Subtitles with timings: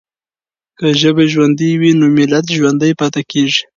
[0.77, 3.61] که ژبه ژوندۍ وي نو ملت ژوندی پاتې کېږي.